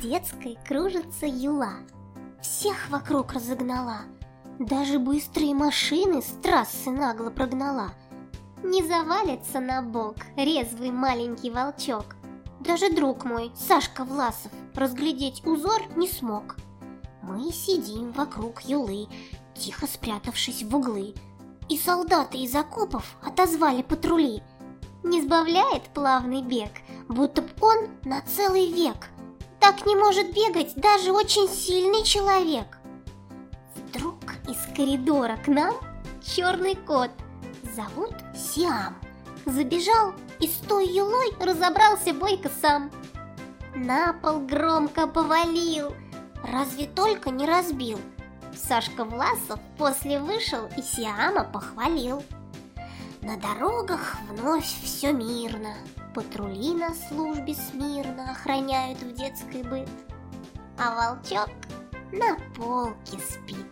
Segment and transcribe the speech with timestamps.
[0.00, 1.74] Детской кружится юла,
[2.40, 3.98] всех вокруг разогнала,
[4.58, 7.92] даже быстрые машины с трассы нагло прогнала.
[8.62, 12.16] Не завалится на бок резвый маленький волчок.
[12.60, 16.56] Даже друг мой, Сашка Власов, разглядеть узор не смог.
[17.20, 19.08] Мы сидим вокруг юлы,
[19.54, 21.12] тихо спрятавшись в углы,
[21.68, 24.42] и солдаты из окопов отозвали патрули.
[25.02, 26.70] Не сбавляет плавный бег,
[27.08, 29.11] будто б он на целый век.
[29.62, 32.78] Так не может бегать даже очень сильный человек.
[33.76, 34.16] Вдруг
[34.48, 35.76] из коридора к нам
[36.20, 37.12] черный кот,
[37.72, 38.96] зовут Сиам.
[39.46, 42.90] Забежал и с той юлой разобрался Бойко сам.
[43.76, 45.94] На пол громко повалил,
[46.42, 48.00] разве только не разбил.
[48.56, 52.24] Сашка Власов после вышел и Сиама похвалил.
[53.20, 55.76] На дорогах вновь все мирно,
[56.14, 59.88] Патрули на службе смирно охраняют в детской быт,
[60.78, 61.50] А волчок
[62.10, 63.66] на полке спит.